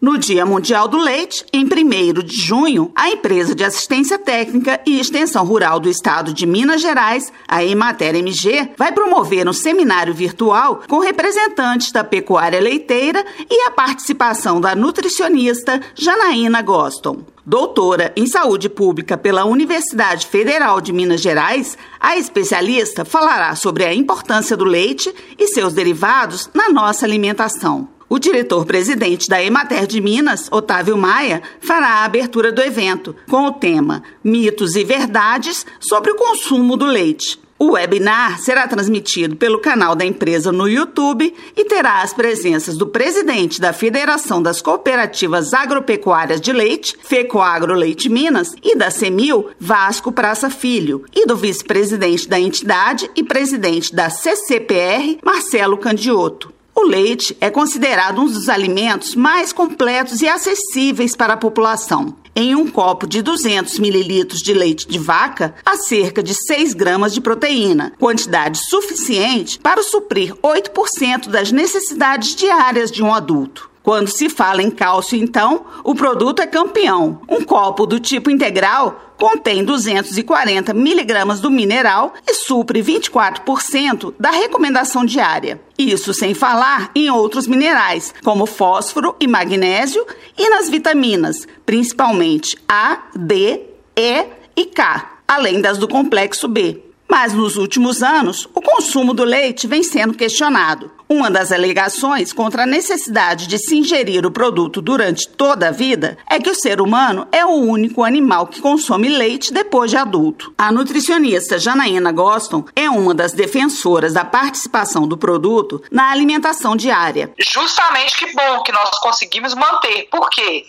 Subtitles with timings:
[0.00, 5.00] No Dia Mundial do Leite, em 1 de junho, a empresa de assistência técnica e
[5.00, 10.82] extensão rural do estado de Minas Gerais, a Emater MG, vai promover um seminário virtual
[10.86, 17.24] com representantes da pecuária leiteira e a participação da nutricionista Janaína Goston.
[17.44, 23.94] Doutora em saúde pública pela Universidade Federal de Minas Gerais, a especialista falará sobre a
[23.94, 27.95] importância do leite e seus derivados na nossa alimentação.
[28.08, 33.52] O diretor-presidente da Emater de Minas, Otávio Maia, fará a abertura do evento com o
[33.52, 37.40] tema Mitos e Verdades sobre o consumo do leite.
[37.58, 42.86] O webinar será transmitido pelo canal da empresa no YouTube e terá as presenças do
[42.86, 50.12] presidente da Federação das Cooperativas Agropecuárias de Leite, FECOAGRO Leite Minas, e da CEMIL, Vasco
[50.12, 56.55] Praça Filho, e do vice-presidente da entidade e presidente da CCPR, Marcelo Candioto.
[56.78, 62.14] O leite é considerado um dos alimentos mais completos e acessíveis para a população.
[62.34, 67.14] Em um copo de 200 mililitros de leite de vaca, há cerca de 6 gramas
[67.14, 73.70] de proteína, quantidade suficiente para suprir 8% das necessidades diárias de um adulto.
[73.86, 77.20] Quando se fala em cálcio, então, o produto é campeão.
[77.28, 85.04] Um copo do tipo integral contém 240 miligramas do mineral e supre 24% da recomendação
[85.04, 85.60] diária.
[85.78, 90.04] Isso sem falar em outros minerais, como fósforo e magnésio,
[90.36, 93.60] e nas vitaminas, principalmente A, D,
[93.94, 96.82] E e K, além das do complexo B.
[97.08, 100.90] Mas nos últimos anos, o consumo do leite vem sendo questionado.
[101.08, 106.18] Uma das alegações contra a necessidade de se ingerir o produto durante toda a vida
[106.28, 110.52] é que o ser humano é o único animal que consome leite depois de adulto.
[110.58, 117.32] A nutricionista Janaína Goston é uma das defensoras da participação do produto na alimentação diária.
[117.38, 120.66] Justamente que bom que nós conseguimos manter, porque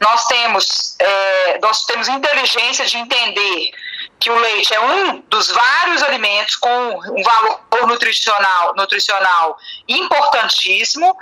[0.00, 3.72] nós temos, é, nós temos inteligência de entender
[4.20, 9.56] que o leite é um dos vários alimentos com um valor nutricional, nutricional
[9.88, 11.16] importantíssimo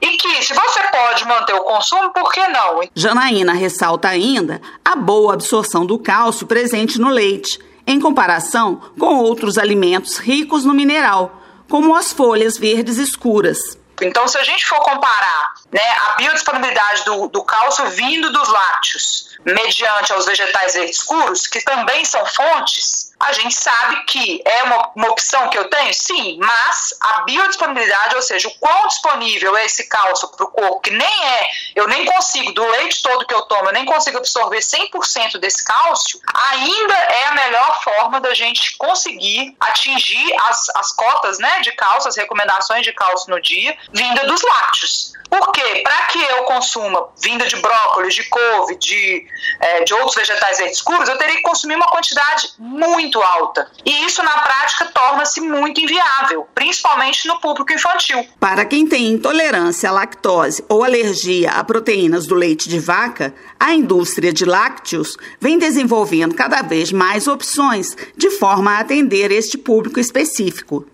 [0.00, 2.80] e que se você pode manter o consumo, por que não?
[2.94, 9.58] Janaína ressalta ainda a boa absorção do cálcio presente no leite, em comparação com outros
[9.58, 13.58] alimentos ricos no mineral, como as folhas verdes escuras.
[14.02, 19.33] Então, se a gente for comparar né, a biodisponibilidade do, do cálcio vindo dos lácteos,
[19.44, 25.08] mediante aos vegetais escuros, que também são fontes, a gente sabe que é uma, uma
[25.10, 25.92] opção que eu tenho?
[25.94, 30.80] Sim, mas a biodisponibilidade, ou seja, o quão disponível é esse cálcio para o corpo,
[30.80, 34.18] que nem é, eu nem consigo, do leite todo que eu tomo, eu nem consigo
[34.18, 36.20] absorver 100% desse cálcio,
[36.52, 42.08] ainda é a melhor forma da gente conseguir atingir as, as cotas né, de cálcio,
[42.08, 45.12] as recomendações de cálcio no dia, vinda dos lácteos.
[45.30, 45.80] Por quê?
[45.82, 49.26] Para que eu consuma vinda de brócolis, de couve, de,
[49.60, 53.70] é, de outros vegetais escuros, eu teria que consumir uma quantidade muito alta.
[53.84, 58.26] E isso, na prática, torna-se muito inviável, principalmente no público infantil.
[58.38, 63.74] Para quem tem intolerância à lactose ou alergia a proteínas do leite de vaca, a
[63.74, 70.00] indústria de lácteos vem desenvolvendo cada vez mais opções de forma a atender este público
[70.00, 70.86] específico.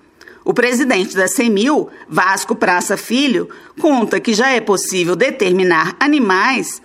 [0.45, 3.49] O presidente da CEMIL, Vasco Praça Filho,
[3.79, 6.81] conta que já é possível determinar animais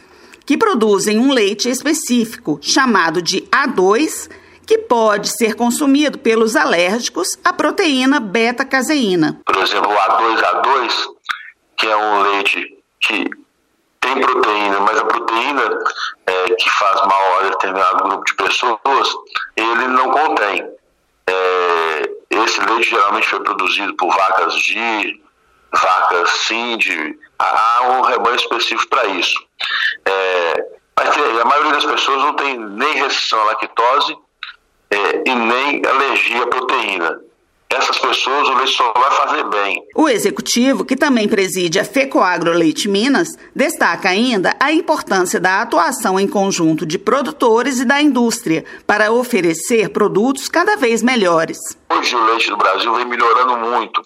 [0.45, 4.29] que produzem um leite específico, chamado de A2,
[4.65, 9.39] que pode ser consumido pelos alérgicos à proteína beta-caseína.
[9.45, 10.93] Por exemplo, o A2A2,
[11.77, 13.29] que é um leite que
[14.01, 15.79] tem proteína, mas a proteína
[16.27, 19.09] é, que faz mal a determinado grupo de pessoas,
[19.55, 20.67] ele não contém.
[21.27, 25.21] É, esse leite geralmente foi produzido por vacas de
[25.71, 29.35] vacas Cindy, há um rebanho específico para isso.
[30.05, 30.65] É,
[30.97, 31.09] mas
[31.41, 34.17] a maioria das pessoas não tem nem restrição à lactose
[34.91, 37.19] é, e nem alergia à proteína
[37.75, 39.81] essas pessoas o leite só vai fazer bem.
[39.95, 46.19] O executivo, que também preside a FECOAGRO Leite Minas, destaca ainda a importância da atuação
[46.19, 51.57] em conjunto de produtores e da indústria para oferecer produtos cada vez melhores.
[51.89, 54.01] Hoje o leite do Brasil vem melhorando muito.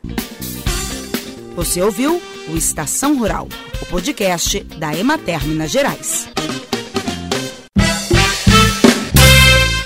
[1.55, 3.49] Você ouviu o Estação Rural,
[3.81, 6.29] o podcast da Emater Minas Gerais.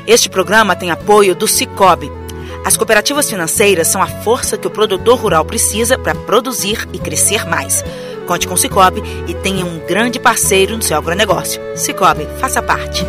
[0.07, 2.18] Este programa tem apoio do Cicobi
[2.69, 7.49] as cooperativas financeiras são a força que o produtor rural precisa para produzir e crescer
[7.49, 7.83] mais.
[8.27, 11.63] Conte com o Cicobi e tenha um grande parceiro no seu agronegócio.
[11.75, 13.07] Cicobi, faça parte.